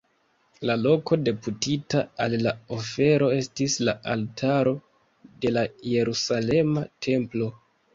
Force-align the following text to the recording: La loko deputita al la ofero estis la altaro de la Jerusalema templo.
La 0.69 0.75
loko 0.85 1.17
deputita 1.27 2.01
al 2.25 2.35
la 2.47 2.55
ofero 2.79 3.29
estis 3.37 3.79
la 3.91 3.97
altaro 4.17 4.77
de 5.45 5.57
la 5.59 5.71
Jerusalema 5.95 6.89
templo. 7.11 7.57